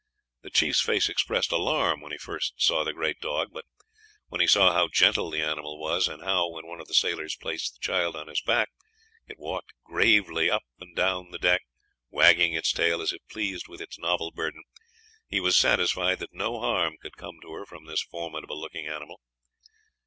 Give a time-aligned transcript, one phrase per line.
[0.41, 3.65] The chief's face expressed alarm when he first saw the great dog; but
[4.29, 7.35] when he saw how gentle the animal was, and how, when one of the sailors
[7.35, 8.69] placed the child on his back,
[9.27, 11.61] it walked gravely up and down the deck,
[12.09, 14.63] wagging its tail as if pleased with its novel burden,
[15.29, 19.21] he was satisfied that no harm could come to her from this formidable looking animal.